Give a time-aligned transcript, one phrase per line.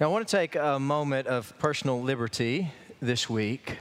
[0.00, 3.76] Now, I want to take a moment of personal liberty this week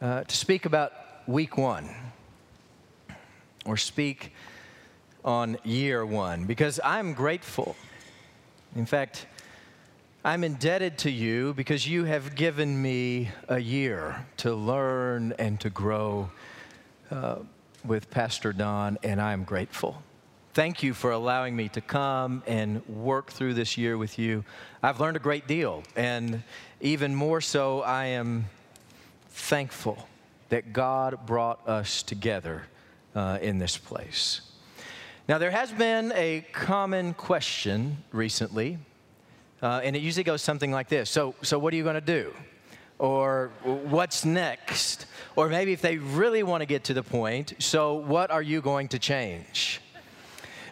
[0.00, 0.92] uh, to speak about
[1.26, 1.90] week one
[3.66, 4.34] or speak
[5.24, 7.74] on year one because I'm grateful.
[8.76, 9.26] In fact,
[10.24, 15.70] I'm indebted to you because you have given me a year to learn and to
[15.70, 16.30] grow
[17.10, 17.38] uh,
[17.84, 20.04] with Pastor Don, and I'm grateful.
[20.54, 24.44] Thank you for allowing me to come and work through this year with you.
[24.82, 26.42] I've learned a great deal, and
[26.82, 28.44] even more so, I am
[29.30, 30.06] thankful
[30.50, 32.64] that God brought us together
[33.14, 34.42] uh, in this place.
[35.26, 38.76] Now, there has been a common question recently,
[39.62, 42.02] uh, and it usually goes something like this So, so what are you going to
[42.02, 42.34] do?
[42.98, 45.06] Or what's next?
[45.34, 48.60] Or maybe if they really want to get to the point, so what are you
[48.60, 49.80] going to change?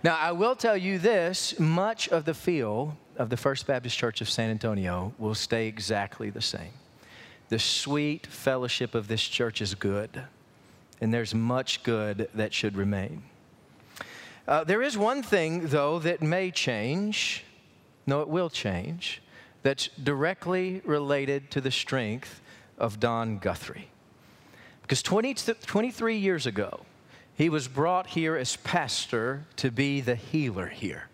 [0.02, 4.22] Now, I will tell you this much of the feel of the First Baptist Church
[4.22, 6.72] of San Antonio will stay exactly the same.
[7.50, 10.22] The sweet fellowship of this church is good,
[11.02, 13.24] and there's much good that should remain.
[14.48, 17.44] Uh, there is one thing, though, that may change.
[18.06, 19.20] No, it will change.
[19.62, 22.40] That's directly related to the strength
[22.78, 23.88] of Don Guthrie.
[24.80, 26.86] Because 20, 23 years ago,
[27.40, 31.08] he was brought here as pastor to be the healer here.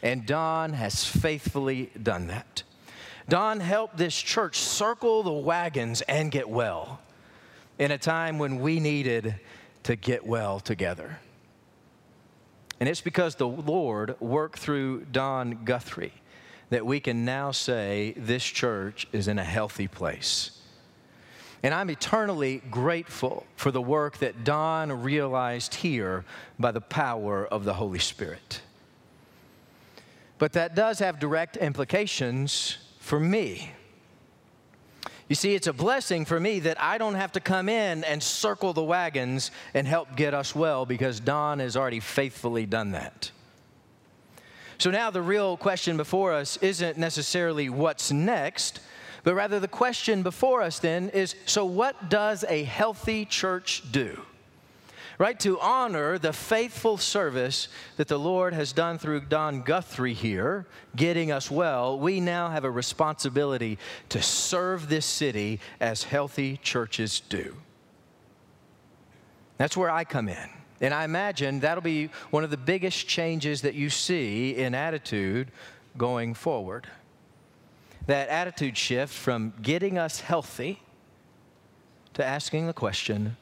[0.00, 2.62] And Don has faithfully done that.
[3.28, 7.00] Don helped this church circle the wagons and get well
[7.80, 9.40] in a time when we needed
[9.82, 11.18] to get well together.
[12.78, 16.14] And it's because the Lord worked through Don Guthrie
[16.68, 20.59] that we can now say this church is in a healthy place.
[21.62, 26.24] And I'm eternally grateful for the work that Don realized here
[26.58, 28.62] by the power of the Holy Spirit.
[30.38, 33.72] But that does have direct implications for me.
[35.28, 38.22] You see, it's a blessing for me that I don't have to come in and
[38.22, 43.30] circle the wagons and help get us well because Don has already faithfully done that.
[44.78, 48.80] So now the real question before us isn't necessarily what's next,
[49.22, 54.20] but rather, the question before us then is so, what does a healthy church do?
[55.18, 55.38] Right?
[55.40, 60.66] To honor the faithful service that the Lord has done through Don Guthrie here,
[60.96, 63.76] getting us well, we now have a responsibility
[64.08, 67.54] to serve this city as healthy churches do.
[69.58, 70.48] That's where I come in.
[70.80, 75.50] And I imagine that'll be one of the biggest changes that you see in attitude
[75.98, 76.86] going forward
[78.06, 80.80] that attitude shift from getting us healthy
[82.14, 83.36] to asking the question,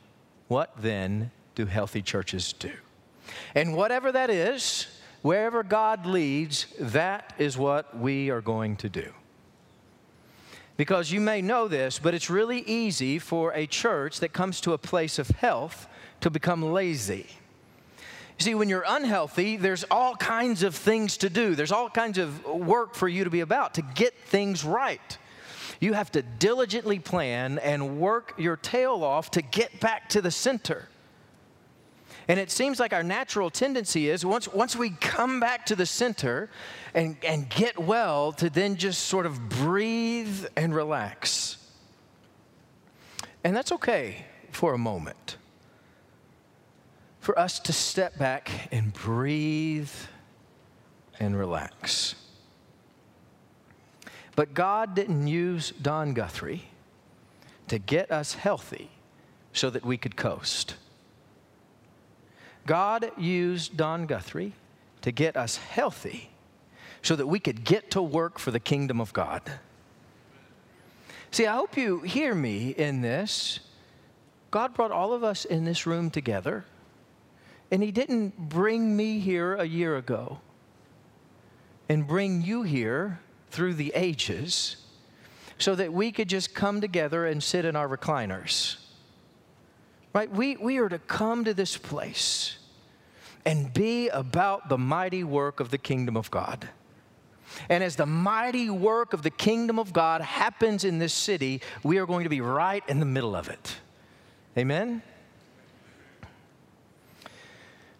[0.48, 2.72] what then do healthy churches do?
[3.54, 4.86] And whatever that is,
[5.22, 9.12] wherever God leads, that is what we are going to do.
[10.76, 14.72] Because you may know this, but it's really easy for a church that comes to
[14.72, 15.88] a place of health
[16.20, 17.26] to become lazy.
[18.38, 21.56] You see, when you're unhealthy, there's all kinds of things to do.
[21.56, 25.18] There's all kinds of work for you to be about to get things right.
[25.80, 30.30] You have to diligently plan and work your tail off to get back to the
[30.30, 30.88] center.
[32.28, 35.86] And it seems like our natural tendency is once, once we come back to the
[35.86, 36.48] center
[36.94, 41.56] and, and get well, to then just sort of breathe and relax.
[43.42, 45.38] And that's okay for a moment
[47.28, 49.90] for us to step back and breathe
[51.20, 52.14] and relax.
[54.34, 56.70] But God didn't use Don Guthrie
[57.66, 58.90] to get us healthy
[59.52, 60.76] so that we could coast.
[62.64, 64.54] God used Don Guthrie
[65.02, 66.30] to get us healthy
[67.02, 69.42] so that we could get to work for the kingdom of God.
[71.30, 73.60] See, I hope you hear me in this.
[74.50, 76.64] God brought all of us in this room together
[77.70, 80.40] and He didn't bring me here a year ago
[81.88, 83.20] and bring you here
[83.50, 84.76] through the ages
[85.58, 88.76] so that we could just come together and sit in our recliners.
[90.14, 90.30] Right?
[90.30, 92.58] We, we are to come to this place
[93.44, 96.68] and be about the mighty work of the kingdom of God.
[97.68, 101.98] And as the mighty work of the kingdom of God happens in this city, we
[101.98, 103.76] are going to be right in the middle of it.
[104.56, 105.02] Amen?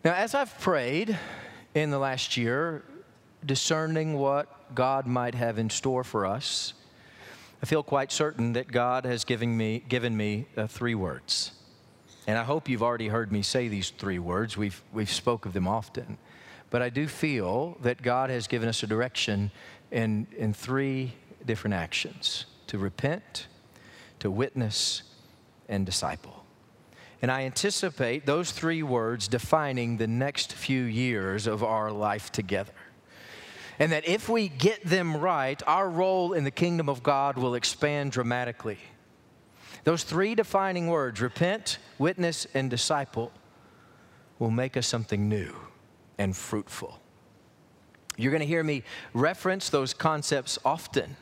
[0.05, 1.19] Now, as I've prayed
[1.75, 2.85] in the last year,
[3.45, 6.73] discerning what God might have in store for us,
[7.61, 11.51] I feel quite certain that God has given me, given me uh, three words.
[12.29, 14.57] And I hope you've already heard me say these three words.
[14.57, 16.17] We've, we've spoke of them often.
[16.71, 19.51] But I do feel that God has given us a direction
[19.91, 21.15] in, in three
[21.45, 23.49] different actions to repent,
[24.21, 25.03] to witness,
[25.69, 26.38] and disciple.
[27.21, 32.73] And I anticipate those three words defining the next few years of our life together.
[33.81, 37.55] And that if we get them right, our role in the kingdom of God will
[37.55, 38.79] expand dramatically.
[39.85, 43.33] Those three defining words repent, witness, and disciple
[44.39, 45.55] will make us something new
[46.19, 47.01] and fruitful.
[48.17, 48.83] You're going to hear me
[49.13, 51.17] reference those concepts often,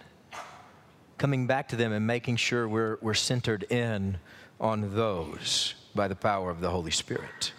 [1.19, 4.19] coming back to them and making sure we're, we're centered in
[4.59, 7.53] on those by the power of the Holy Spirit.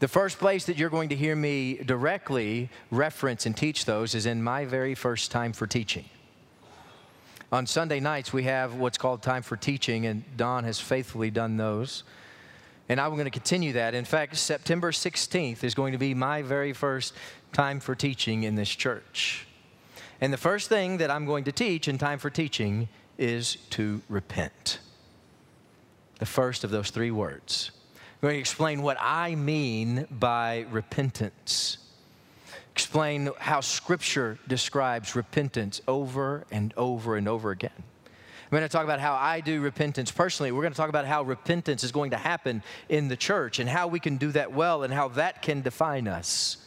[0.00, 4.24] The first place that you're going to hear me directly reference and teach those is
[4.24, 6.06] in my very first time for teaching.
[7.52, 11.56] On Sunday nights, we have what's called time for teaching, and Don has faithfully done
[11.56, 12.04] those.
[12.88, 13.94] And I'm going to continue that.
[13.94, 17.12] In fact, September 16th is going to be my very first
[17.52, 19.46] time for teaching in this church.
[20.20, 24.00] And the first thing that I'm going to teach in time for teaching is to
[24.08, 24.78] repent.
[26.20, 27.72] The first of those three words.
[28.22, 31.78] I'm going to explain what I mean by repentance.
[32.72, 37.72] Explain how Scripture describes repentance over and over and over again.
[37.74, 40.52] I'm going to talk about how I do repentance personally.
[40.52, 43.68] We're going to talk about how repentance is going to happen in the church and
[43.68, 46.58] how we can do that well and how that can define us.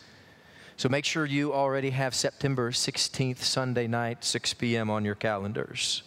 [0.78, 4.90] So make sure you already have September 16th, Sunday night, 6 p.m.
[4.90, 6.02] on your calendars.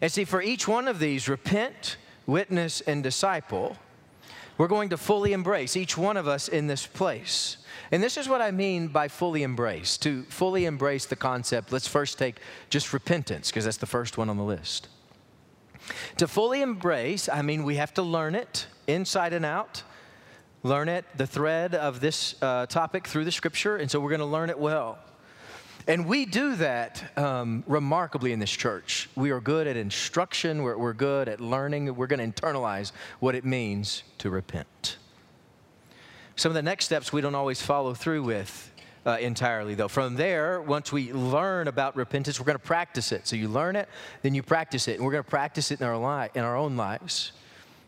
[0.00, 1.96] And see, for each one of these, repent,
[2.26, 3.76] witness, and disciple,
[4.58, 7.58] we're going to fully embrace each one of us in this place.
[7.90, 9.96] And this is what I mean by fully embrace.
[9.98, 12.36] To fully embrace the concept, let's first take
[12.70, 14.88] just repentance, because that's the first one on the list.
[16.16, 19.82] To fully embrace, I mean we have to learn it inside and out,
[20.62, 24.20] learn it, the thread of this uh, topic through the scripture, and so we're going
[24.20, 24.98] to learn it well.
[25.88, 29.08] And we do that um, remarkably in this church.
[29.14, 32.90] We are good at instruction, we're, we're good at learning, we're going to internalize
[33.20, 34.96] what it means to repent.
[36.34, 38.72] Some of the next steps we don't always follow through with
[39.06, 39.86] uh, entirely, though.
[39.86, 43.28] From there, once we learn about repentance, we're going to practice it.
[43.28, 43.88] So you learn it,
[44.22, 46.56] then you practice it, and we're going to practice it in our li- in our
[46.56, 47.30] own lives.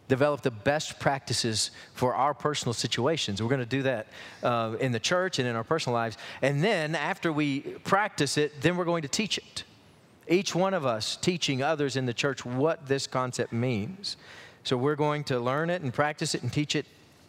[0.09, 3.43] Develop the best practices for our personal situations.
[3.43, 4.07] We're going to do that
[4.43, 6.17] uh, in the church and in our personal lives.
[6.41, 9.65] And then, after we practice it, then we're going to teach it.
[10.27, 14.17] Each one of us teaching others in the church what this concept means.
[14.65, 16.87] So we're going to learn it and practice it and teach it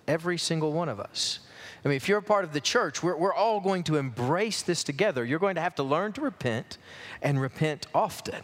[0.08, 1.40] every single one of us.
[1.84, 4.62] I mean, if you're a part of the church, we're, we're all going to embrace
[4.62, 5.24] this together.
[5.24, 6.78] You're going to have to learn to repent
[7.22, 8.44] and repent often.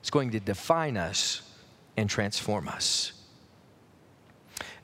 [0.00, 1.42] It's going to define us
[1.96, 3.12] and transform us.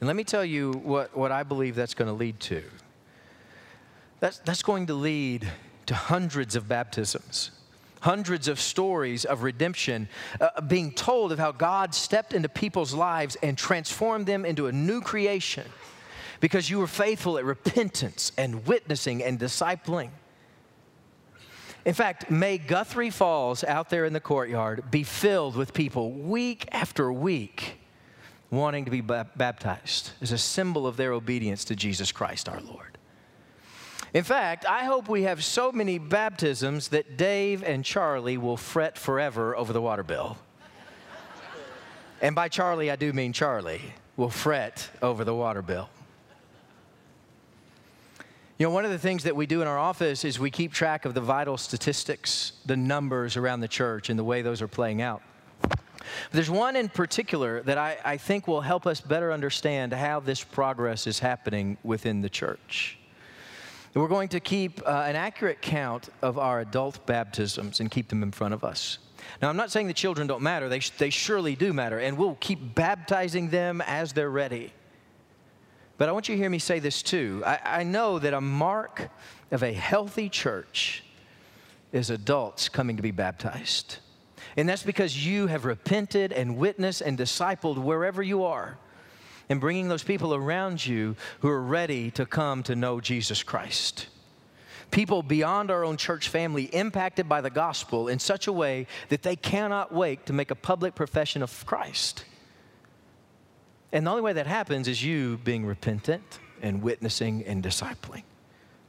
[0.00, 2.62] And let me tell you what, what I believe that's going to lead to.
[4.20, 5.48] That's, that's going to lead
[5.86, 7.50] to hundreds of baptisms,
[8.00, 10.08] hundreds of stories of redemption,
[10.40, 14.72] uh, being told of how God stepped into people's lives and transformed them into a
[14.72, 15.64] new creation
[16.40, 20.10] because you were faithful at repentance and witnessing and discipling.
[21.84, 26.68] In fact, may Guthrie Falls out there in the courtyard be filled with people week
[26.70, 27.78] after week
[28.50, 32.98] wanting to be baptized is a symbol of their obedience to Jesus Christ our Lord.
[34.14, 38.96] In fact, I hope we have so many baptisms that Dave and Charlie will fret
[38.96, 40.38] forever over the water bill.
[42.22, 43.82] and by Charlie, I do mean Charlie
[44.16, 45.90] will fret over the water bill.
[48.56, 50.72] You know, one of the things that we do in our office is we keep
[50.72, 54.66] track of the vital statistics, the numbers around the church, and the way those are
[54.66, 55.22] playing out.
[56.24, 60.20] But there's one in particular that I, I think will help us better understand how
[60.20, 62.98] this progress is happening within the church.
[63.94, 68.22] We're going to keep uh, an accurate count of our adult baptisms and keep them
[68.22, 68.98] in front of us.
[69.42, 72.36] Now, I'm not saying the children don't matter, they, they surely do matter, and we'll
[72.40, 74.72] keep baptizing them as they're ready.
[75.96, 77.42] But I want you to hear me say this too.
[77.44, 79.10] I, I know that a mark
[79.50, 81.02] of a healthy church
[81.92, 83.98] is adults coming to be baptized.
[84.58, 88.76] And that's because you have repented and witnessed and discipled wherever you are
[89.48, 94.08] and bringing those people around you who are ready to come to know Jesus Christ.
[94.90, 99.22] People beyond our own church family impacted by the gospel in such a way that
[99.22, 102.24] they cannot wait to make a public profession of Christ.
[103.92, 108.24] And the only way that happens is you being repentant and witnessing and discipling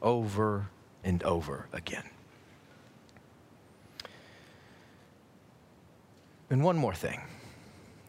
[0.02, 0.66] over
[1.04, 2.10] and over again.
[6.52, 7.22] And one more thing.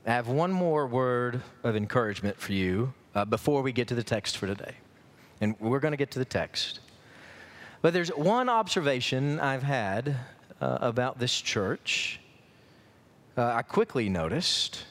[0.06, 4.02] I have one more word of encouragement for you uh, before we get to the
[4.02, 4.74] text for today.
[5.42, 6.80] And we're going to get to the text.
[7.82, 10.16] But there's one observation I've had
[10.58, 12.18] uh, about this church,
[13.36, 14.84] uh, I quickly noticed,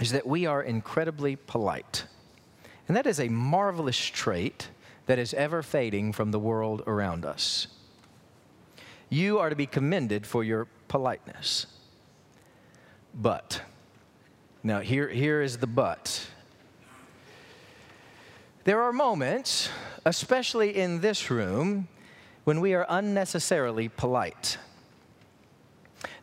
[0.00, 2.04] is that we are incredibly polite.
[2.88, 4.68] And that is a marvelous trait
[5.06, 7.66] that is ever fading from the world around us.
[9.10, 11.66] You are to be commended for your politeness.
[13.18, 13.62] But,
[14.62, 16.26] now here, here is the but.
[18.64, 19.70] There are moments,
[20.04, 21.88] especially in this room,
[22.44, 24.58] when we are unnecessarily polite.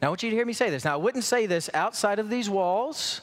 [0.02, 0.86] Now, I want you to hear me say this.
[0.86, 3.22] Now, I wouldn't say this outside of these walls.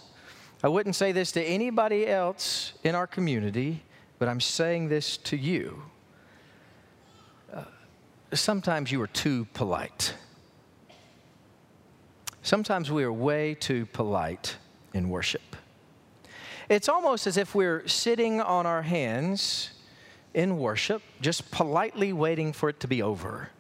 [0.65, 3.85] I wouldn't say this to anybody else in our community,
[4.19, 5.83] but I'm saying this to you.
[7.55, 7.65] Uh,
[8.33, 10.15] sometimes you are too polite.
[12.43, 14.57] Sometimes we are way too polite
[14.95, 15.57] in worship.
[16.69, 19.71] It's almost as if we're sitting on our hands
[20.35, 23.51] in worship, just politely waiting for it to be over.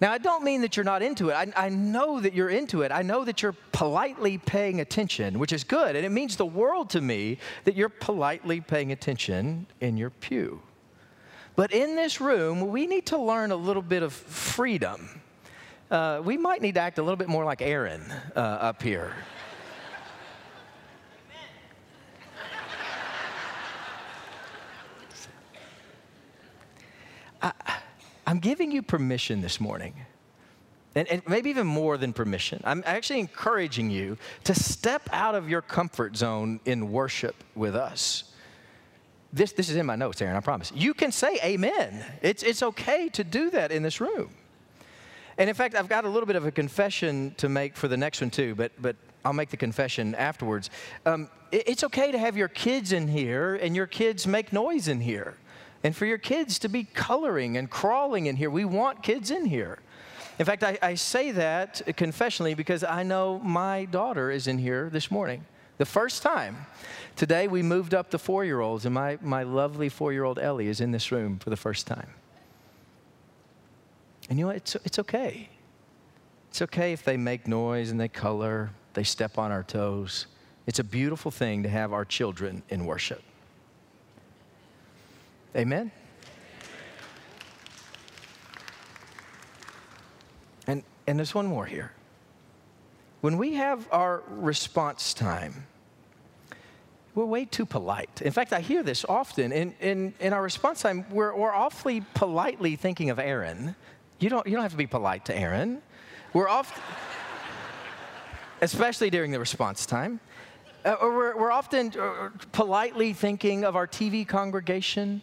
[0.00, 1.34] Now, I don't mean that you're not into it.
[1.34, 2.92] I, I, know that you're into it.
[2.92, 5.96] I know that you're politely paying attention, which is good.
[5.96, 10.60] And it means the world to me that you're politely paying attention in your pew.
[11.56, 15.22] But in this room, we need to learn a little bit of freedom.
[15.90, 18.02] Uh, we might need to act a little bit more like Aaron
[18.34, 19.12] uh, up here.
[27.42, 27.52] I,
[28.26, 29.94] am giving you permission this morning,
[30.94, 32.62] and, and maybe even more than permission.
[32.64, 38.24] I'm actually encouraging you to step out of your comfort zone in worship with us.
[39.34, 40.72] This, this is in my notes, Aaron, I promise.
[40.74, 42.02] You can say amen.
[42.22, 44.30] It's, it's okay to do that in this room.
[45.38, 47.96] And in fact, I've got a little bit of a confession to make for the
[47.96, 50.70] next one, too, but, but I'll make the confession afterwards.
[51.06, 54.88] Um, it, it's okay to have your kids in here and your kids make noise
[54.88, 55.36] in here
[55.82, 58.50] and for your kids to be coloring and crawling in here.
[58.50, 59.78] We want kids in here.
[60.38, 64.90] In fact, I, I, say that confessionally because I know my daughter is in here
[64.90, 65.44] this morning.
[65.78, 66.66] The first time.
[67.14, 70.38] Today we moved up the four year olds, and my, my lovely four year old
[70.38, 72.08] Ellie is in this room for the first time.
[74.28, 74.56] And you know what?
[74.56, 75.48] It's, it's okay.
[76.50, 80.26] It's okay if they make noise and they color, they step on our toes.
[80.66, 83.22] It's a beautiful thing to have our children in worship.
[85.56, 85.90] Amen?
[90.66, 91.92] And, and there's one more here.
[93.20, 95.66] When we have our response time,
[97.14, 98.22] we're way too polite.
[98.22, 99.52] In fact, I hear this often.
[99.52, 103.76] In, in, in our response time, we're, we're awfully politely thinking of Aaron.
[104.24, 105.82] You don't, you don't have to be polite to Aaron.
[106.32, 106.82] We're often,
[108.62, 110.18] especially during the response time.
[110.82, 115.20] Uh, we're, we're often uh, politely thinking of our TV congregation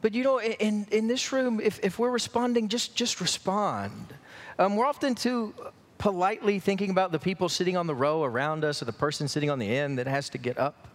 [0.00, 4.14] but you know, in, in this room, if, if we're responding, just, just respond.
[4.58, 5.52] Um, we're often too
[5.98, 9.50] politely thinking about the people sitting on the row around us or the person sitting
[9.50, 10.87] on the end that has to get up.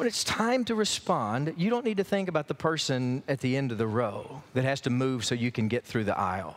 [0.00, 3.54] When it's time to respond, you don't need to think about the person at the
[3.54, 6.56] end of the row that has to move so you can get through the aisle.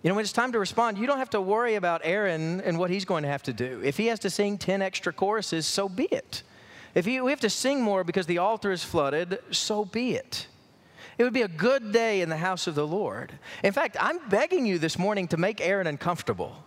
[0.00, 2.78] You know, when it's time to respond, you don't have to worry about Aaron and
[2.78, 3.80] what he's going to have to do.
[3.82, 6.44] If he has to sing 10 extra choruses, so be it.
[6.94, 10.46] If we have to sing more because the altar is flooded, so be it.
[11.18, 13.32] It would be a good day in the house of the Lord.
[13.64, 16.64] In fact, I'm begging you this morning to make Aaron uncomfortable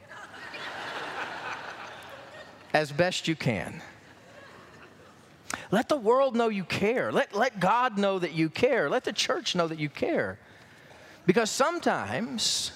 [2.73, 3.81] as best you can.
[5.71, 7.11] Let the world know you care.
[7.11, 8.89] Let, let God know that you care.
[8.89, 10.39] Let the church know that you care.
[11.25, 12.71] Because sometimes,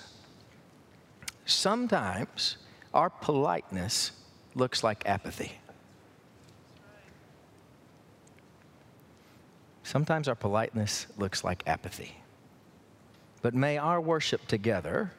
[1.45, 2.57] sometimes
[2.93, 4.11] our politeness
[4.55, 5.53] looks like apathy.
[9.83, 12.15] Sometimes our politeness looks like apathy.
[13.41, 15.11] But may our worship together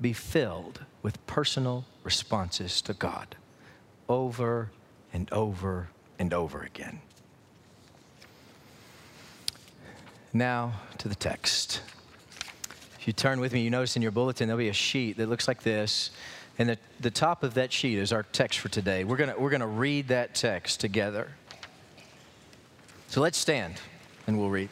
[0.00, 3.36] be filled with personal responses to God
[4.08, 4.70] over
[5.12, 5.88] and over
[6.18, 7.00] and over again.
[10.36, 11.80] Now to the text.
[12.98, 15.28] If you turn with me, you notice in your bulletin there'll be a sheet that
[15.28, 16.10] looks like this.
[16.58, 19.04] And the, the top of that sheet is our text for today.
[19.04, 21.28] We're going we're going to read that text together.
[23.06, 23.74] So let's stand
[24.26, 24.70] and we'll read.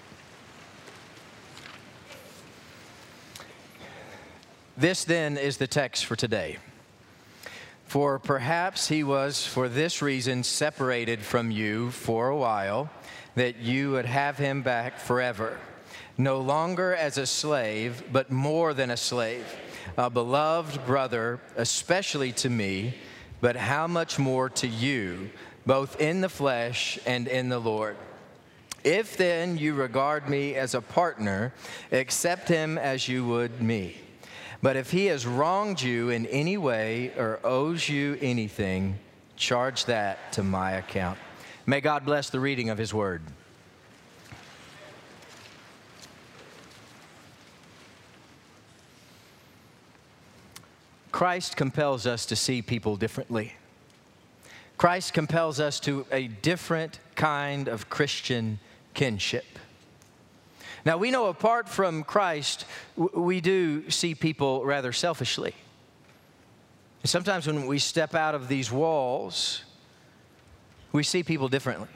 [4.76, 6.56] This then is the text for today.
[7.86, 12.90] For perhaps he was for this reason separated from you for a while,
[13.34, 15.58] that you would have him back forever,
[16.18, 19.46] no longer as a slave, but more than a slave,
[19.96, 22.94] a beloved brother, especially to me,
[23.40, 25.30] but how much more to you,
[25.66, 27.96] both in the flesh and in the Lord.
[28.84, 31.52] If then you regard me as a partner,
[31.92, 33.96] accept him as you would me.
[34.60, 38.98] But if he has wronged you in any way or owes you anything,
[39.36, 41.18] charge that to my account.
[41.64, 43.22] May God bless the reading of his word.
[51.12, 53.52] Christ compels us to see people differently.
[54.76, 58.58] Christ compels us to a different kind of Christian
[58.94, 59.44] kinship.
[60.84, 62.64] Now, we know apart from Christ,
[62.96, 65.54] we do see people rather selfishly.
[67.04, 69.62] Sometimes when we step out of these walls,
[70.92, 71.88] we see people differently.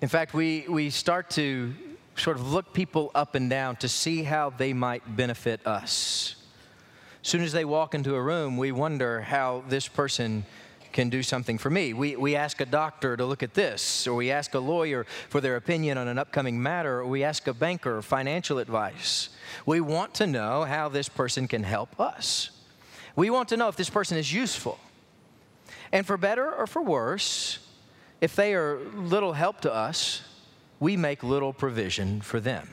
[0.00, 1.74] In fact, we, we start to
[2.16, 6.36] sort of look people up and down to see how they might benefit us.
[7.22, 10.44] As soon as they walk into a room, we wonder how this person
[10.92, 11.92] can do something for me.
[11.92, 15.40] We, we ask a doctor to look at this, or we ask a lawyer for
[15.40, 19.30] their opinion on an upcoming matter, or we ask a banker for financial advice.
[19.66, 22.50] We want to know how this person can help us.
[23.16, 24.78] We want to know if this person is useful.
[25.94, 27.60] And for better or for worse,
[28.20, 30.22] if they are little help to us,
[30.80, 32.68] we make little provision for them.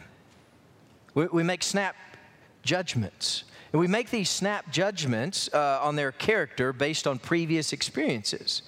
[1.13, 1.95] We, we make snap
[2.63, 3.43] judgments.
[3.71, 8.63] And we make these snap judgments uh, on their character based on previous experiences.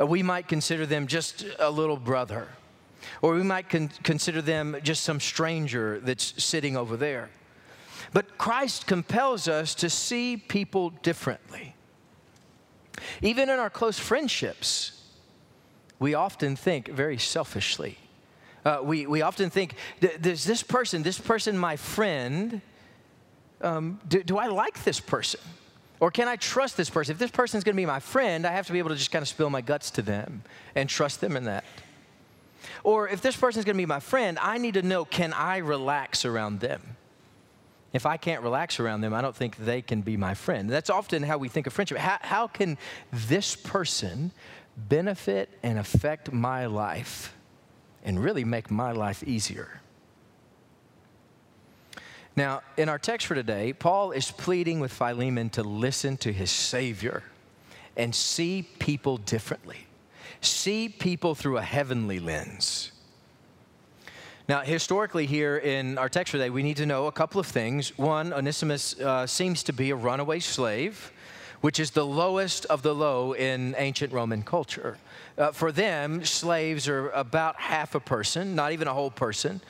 [0.00, 2.48] Uh, we might consider them just a little brother,
[3.20, 7.28] or we might con- consider them just some stranger that's sitting over there.
[8.14, 11.74] But Christ compels us to see people differently.
[13.22, 15.00] Even in our close friendships,
[15.98, 17.98] we often think very selfishly.
[18.64, 19.74] Uh, we, we often think,
[20.20, 22.60] does this person, this person, my friend,
[23.62, 25.40] um, do, do I like this person?
[25.98, 27.12] Or can I trust this person?
[27.12, 28.96] If this person is going to be my friend, I have to be able to
[28.96, 30.42] just kind of spill my guts to them
[30.74, 31.64] and trust them in that.
[32.82, 35.32] Or if this person is going to be my friend, I need to know can
[35.34, 36.96] I relax around them?
[37.92, 40.70] If I can't relax around them, I don't think they can be my friend.
[40.70, 41.98] That's often how we think of friendship.
[41.98, 42.78] How, how can
[43.12, 44.30] this person
[44.76, 47.34] benefit and affect my life
[48.04, 49.80] and really make my life easier?
[52.36, 56.50] Now, in our text for today, Paul is pleading with Philemon to listen to his
[56.50, 57.24] Savior
[57.96, 59.88] and see people differently,
[60.40, 62.92] see people through a heavenly lens.
[64.50, 67.96] Now, historically, here in our text today, we need to know a couple of things.
[67.96, 71.12] One, Onesimus uh, seems to be a runaway slave
[71.60, 74.98] which is the lowest of the low in ancient Roman culture.
[75.38, 79.60] Uh, for them, slaves are about half a person, not even a whole person.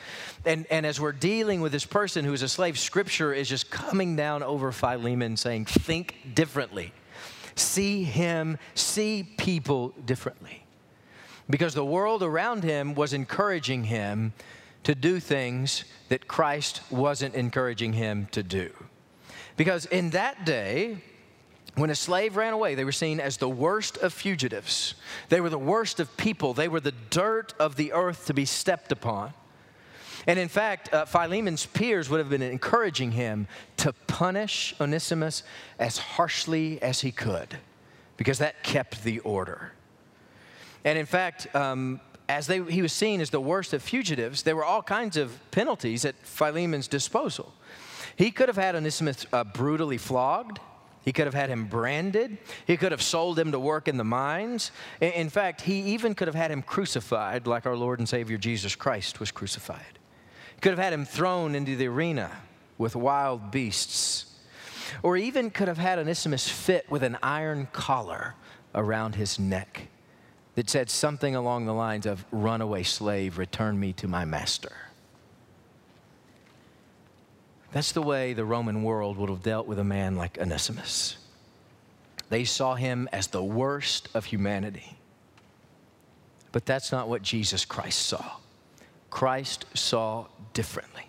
[0.47, 3.71] And, and as we're dealing with this person who is a slave, scripture is just
[3.71, 6.95] coming down over Philemon saying, Think differently.
[7.55, 10.65] See him, see people differently.
[11.51, 14.33] Because the world around him was encouraging him
[14.85, 18.73] to do things that Christ wasn't encouraging him to do.
[19.57, 20.99] Because in that day,
[21.75, 24.95] when a slave ran away, they were seen as the worst of fugitives.
[25.29, 26.55] They were the worst of people.
[26.55, 29.33] They were the dirt of the earth to be stepped upon.
[30.27, 33.47] And in fact, uh, Philemon's peers would have been encouraging him
[33.79, 35.43] to punish Onesimus
[35.79, 37.57] as harshly as he could,
[38.17, 39.73] because that kept the order.
[40.85, 44.55] And in fact, um, as they, he was seen as the worst of fugitives, there
[44.55, 47.53] were all kinds of penalties at Philemon's disposal.
[48.15, 50.61] He could have had Onesimus uh, brutally flogged.
[51.05, 52.39] He could have had him branded.
[52.69, 54.71] He could have sold him to work in the mines.
[55.01, 58.77] In fact, he even could have had him crucified like our Lord and Savior Jesus
[58.77, 59.99] Christ was crucified.
[60.55, 62.31] He could have had him thrown into the arena
[62.79, 64.27] with wild beasts.
[65.03, 68.37] Or even could have had Onesimus fit with an iron collar
[68.73, 69.90] around his neck
[70.61, 74.77] that said something along the lines of, Runaway slave, return me to my master.
[77.73, 81.17] That's the way the Roman world would have dealt with a man like Onesimus.
[82.29, 84.99] They saw him as the worst of humanity.
[86.53, 88.33] But that's not what Jesus Christ saw.
[89.09, 91.07] Christ saw differently.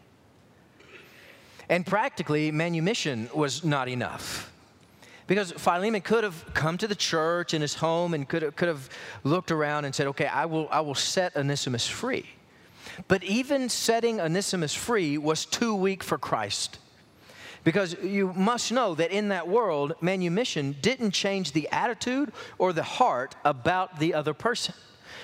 [1.68, 4.51] And practically, manumission was not enough.
[5.32, 8.68] Because Philemon could have come to the church in his home and could have, could
[8.68, 8.90] have
[9.24, 12.26] looked around and said, okay, I will, I will set Onesimus free.
[13.08, 16.80] But even setting Onesimus free was too weak for Christ.
[17.64, 22.84] Because you must know that in that world, manumission didn't change the attitude or the
[22.84, 24.76] heart about the other person.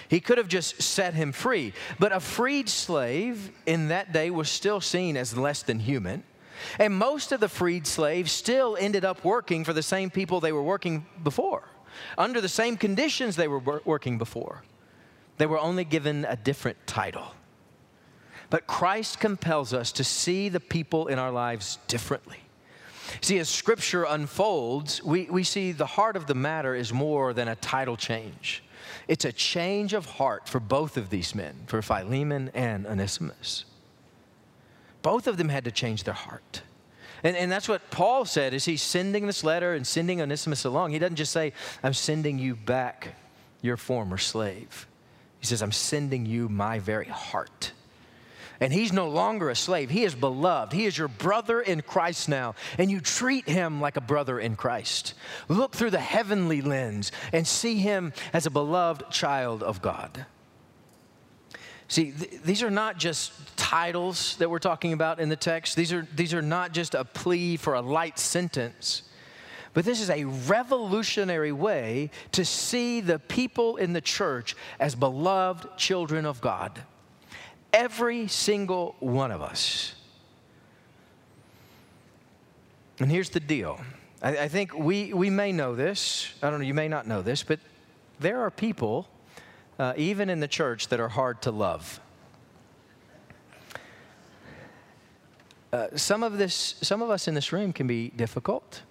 [0.08, 1.74] He could have just set him free.
[2.00, 6.24] But a freed slave in that day was still seen as less than human.
[6.80, 10.52] And most of the freed slaves still ended up working for the same people they
[10.52, 11.64] were working before,
[12.18, 14.64] under the same conditions they were working before.
[15.38, 17.34] They were only given a different title.
[18.50, 22.40] But Christ compels us to see the people in our lives differently.
[23.22, 27.48] See, as scripture unfolds, we, we see the heart of the matter is more than
[27.48, 28.64] a title change.
[29.08, 33.66] It's a change of heart for both of these men, for Philemon and Onesimus.
[35.08, 36.64] Both of them had to change their heart.
[37.24, 40.92] And, and that's what Paul said as he's sending this letter and sending Onesimus along.
[40.92, 43.16] He doesn't just say, I'm sending you back
[43.62, 44.86] your former slave.
[45.40, 47.72] He says, I'm sending you my very heart.
[48.60, 49.90] And he's no longer a slave.
[49.90, 50.74] He is beloved.
[50.74, 52.56] He is your brother in Christ now.
[52.78, 55.14] And you treat him like a brother in Christ.
[55.48, 60.26] Look through the heavenly lens and see him as a beloved child of God.
[61.88, 65.94] See, th- these are not just titles that we're talking about in the text, these
[65.94, 69.04] are, these are not just a plea for a light sentence.
[69.74, 75.78] But this is a revolutionary way to see the people in the church as beloved
[75.78, 76.82] children of God.
[77.72, 79.94] Every single one of us.
[83.00, 83.80] And here's the deal
[84.22, 86.34] I, I, think we, we may know this.
[86.42, 87.60] I don't know, you may not know this, but
[88.20, 89.08] there are people,
[89.80, 92.00] uh, even in the church, that are hard to love.
[95.72, 98.82] Uh, some of this, some of us in this room can be difficult.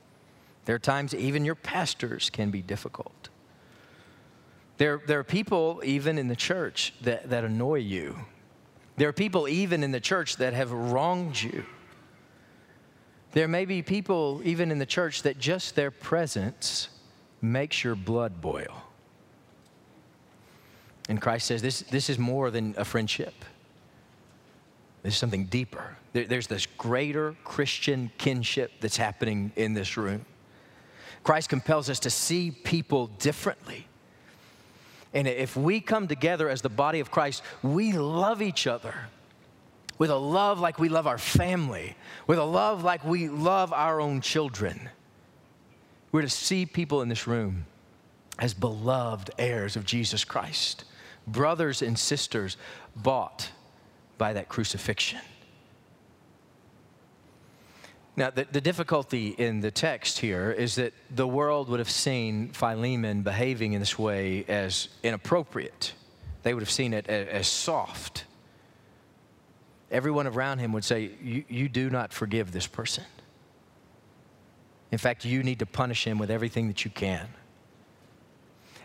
[0.67, 3.31] There are times even your pastors can be difficult.
[4.79, 8.19] There, there are people even in the church that, that annoy you.
[8.97, 11.65] There are people even in the church that have wronged you.
[13.33, 16.89] There may be people even in the church that just their presence
[17.43, 18.86] makes your blood boil.
[21.09, 23.35] And Christ says this, this is more than a friendship.
[25.03, 25.97] This is something deeper.
[26.13, 30.25] There, there's this greater Christian kinship that's happening in this room.
[31.23, 33.87] Christ compels us to see people differently.
[35.15, 38.95] And if we come together as the body of Christ, we love each other
[39.99, 44.01] with a love like we love our family, with a love like we love our
[44.01, 44.91] own children.
[46.13, 47.67] We're to see people in this room
[48.39, 50.85] as beloved heirs of Jesus Christ,
[51.27, 52.57] brothers and sisters
[52.95, 53.51] bought
[54.19, 55.21] by that crucifixion.
[58.19, 62.49] Now, the, the, difficulty in the text here is that the world would have seen
[62.49, 65.93] Philemon behaving in this way as inappropriate.
[66.43, 68.25] They would have seen it as, as soft.
[69.91, 73.05] Everyone around him would say, you, you do not forgive this person.
[74.91, 77.29] In fact, you need to punish him with everything that you can.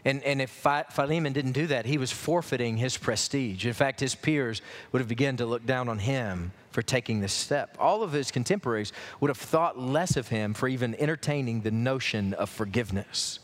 [0.04, 3.66] And, and if Philemon didn't do that, he was forfeiting his prestige.
[3.66, 4.62] In fact, his peers
[4.92, 7.78] would have begun to look down on him for taking this step.
[7.80, 12.34] All of his contemporaries would have thought less of him for even entertaining the notion
[12.34, 13.40] of forgiveness.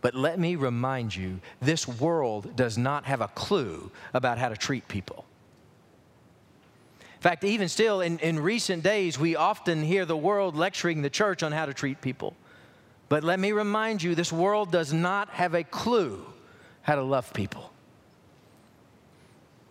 [0.00, 4.56] But let me remind you this world does not have a clue about how to
[4.56, 5.24] treat people.
[7.16, 11.10] In fact, even still, in, in recent days, we often hear the world lecturing the
[11.10, 12.36] church on how to treat people.
[13.08, 16.24] But let me remind you this world does not have a clue
[16.82, 17.70] how to love people.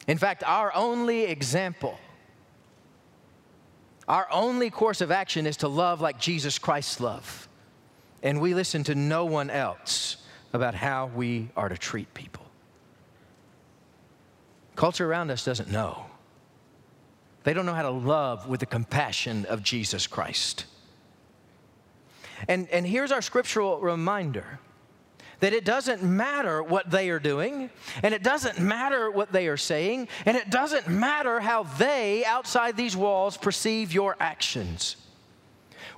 [0.07, 1.97] In fact, our only example,
[4.07, 7.47] our only course of action is to love like Jesus Christ loved.
[8.21, 10.17] And we listen to no one else
[10.53, 12.45] about how we are to treat people.
[14.75, 16.05] Culture around us doesn't know.
[17.43, 20.65] They don't know how to love with the compassion of Jesus Christ.
[22.47, 24.59] And, and here's our scriptural reminder
[25.39, 27.69] that it doesn't matter what they are doing,
[28.03, 32.77] and it doesn't matter what they are saying, and it doesn't matter how they, outside
[32.77, 34.95] these walls, perceive your actions.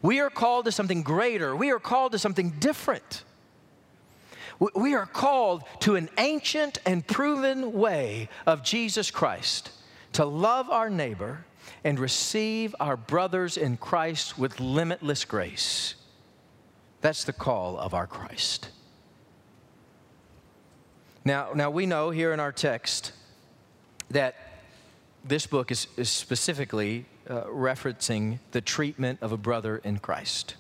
[0.02, 3.24] We are called to something greater, we are called to something different.
[4.76, 9.70] We are called to an ancient and proven way of Jesus Christ
[10.14, 11.46] to love our neighbor
[11.84, 15.94] and receive our brothers in Christ with limitless grace.
[17.02, 18.70] That's the call of our Christ.
[21.24, 23.12] Now, now we know here in our text
[24.10, 24.36] that
[25.26, 30.56] this book is, is specifically uh, referencing the treatment of a brother in Christ.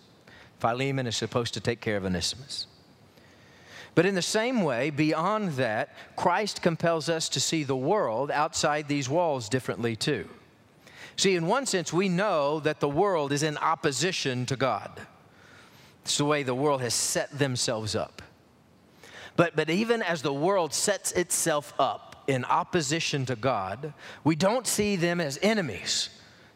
[0.60, 2.68] Philemon is supposed to take care of Onesimus.
[3.96, 8.88] But in the same way, beyond that, Christ compels us to see the world outside
[8.88, 10.28] these walls differently too.
[11.16, 14.92] See, in one sense, we know that the world is in opposition to God.
[16.08, 18.22] It's the way the world has set themselves up.
[19.36, 23.94] But, but even as the world sets itself up in opposition to God,
[24.24, 26.08] we don't see them as enemies.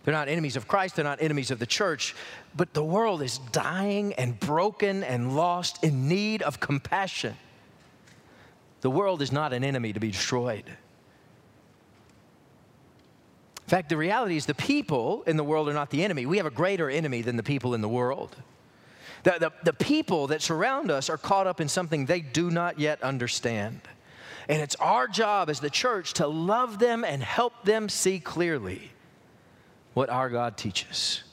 [0.06, 2.16] They're not enemies of Christ, they're not enemies of the church,
[2.56, 7.36] but the world is dying and broken and lost in need of compassion.
[8.80, 10.64] The world is not an enemy to be destroyed.
[13.58, 16.26] In fact, the reality is the people in the world are not the enemy.
[16.26, 18.38] We have a greater enemy than the people in the world.
[19.24, 22.80] The, the, the people that surround us are caught up in something they do not
[22.80, 23.82] yet understand.
[24.50, 28.92] And it's our job as the church to love them and help them see clearly
[29.94, 31.24] what our God teaches,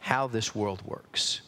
[0.00, 1.40] how this world works.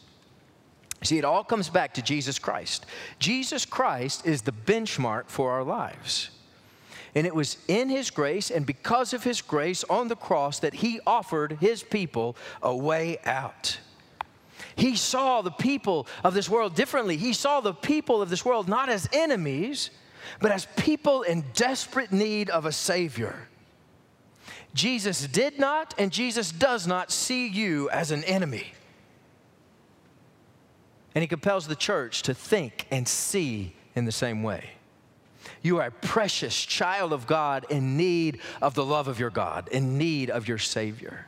[1.03, 2.85] See, it all comes back to Jesus Christ.
[3.19, 6.31] Jesus Christ is the benchmark for our lives.
[7.13, 10.73] And it was in His grace and because of His grace on the cross that
[10.73, 13.79] He offered His people a way out.
[14.75, 17.17] He saw the people of this world differently.
[17.17, 19.89] He saw the people of this world not as enemies,
[20.39, 23.47] but as people in desperate need of a Savior.
[24.73, 28.73] Jesus did not and Jesus does not see you as an enemy.
[31.13, 34.71] And he compels the church to think and see in the same way.
[35.61, 39.69] You are a precious child of God in need of the love of your God,
[39.69, 41.27] in need of your Savior.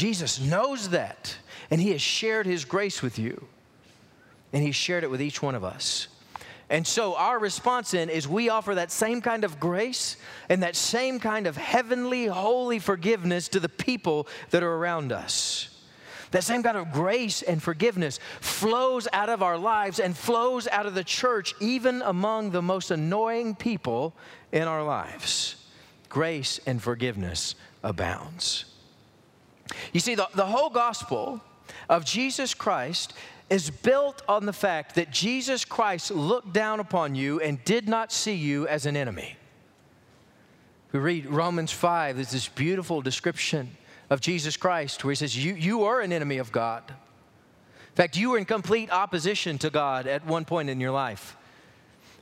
[0.00, 1.36] Jesus knows that,
[1.70, 3.44] and he has shared his grace with you,
[4.50, 6.08] and he shared it with each one of us.
[6.70, 10.16] And so our response then is we offer that same kind of grace
[10.48, 15.68] and that same kind of heavenly, holy forgiveness to the people that are around us.
[16.30, 20.86] That same kind of grace and forgiveness flows out of our lives and flows out
[20.86, 24.14] of the church, even among the most annoying people
[24.50, 25.56] in our lives.
[26.08, 28.69] Grace and forgiveness abounds.
[29.92, 31.40] You see, the, the whole gospel
[31.88, 33.14] of Jesus Christ
[33.48, 38.12] is built on the fact that Jesus Christ looked down upon you and did not
[38.12, 39.36] see you as an enemy.
[40.92, 43.76] We read Romans 5, there's this beautiful description
[44.08, 46.82] of Jesus Christ where he says, You, you are an enemy of God.
[46.88, 51.36] In fact, you were in complete opposition to God at one point in your life.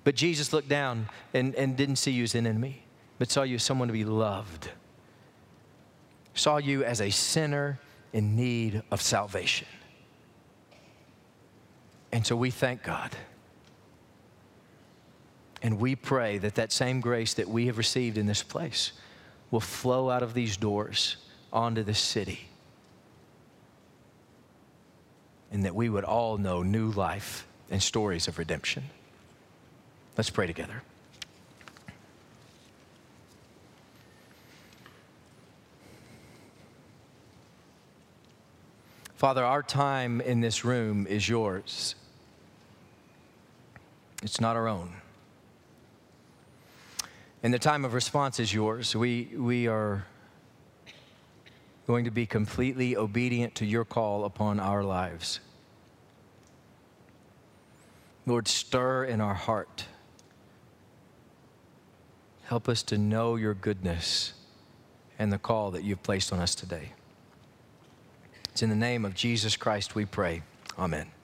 [0.04, 2.84] But Jesus looked down and, and didn't see you as an enemy,
[3.18, 4.70] but saw you as someone to be loved,
[6.38, 7.78] saw you as a sinner
[8.12, 9.66] in need of salvation.
[12.12, 13.14] And so we thank God.
[15.60, 18.92] And we pray that that same grace that we have received in this place
[19.50, 21.16] will flow out of these doors
[21.52, 22.48] onto this city.
[25.50, 28.84] And that we would all know new life and stories of redemption.
[30.16, 30.82] Let's pray together.
[39.18, 41.96] Father, our time in this room is yours.
[44.22, 44.92] It's not our own.
[47.42, 48.94] And the time of response is yours.
[48.94, 50.06] We, we are
[51.88, 55.40] going to be completely obedient to your call upon our lives.
[58.24, 59.86] Lord, stir in our heart.
[62.44, 64.34] Help us to know your goodness
[65.18, 66.92] and the call that you've placed on us today.
[68.58, 70.42] It's in the name of Jesus Christ we pray.
[70.76, 71.17] Amen.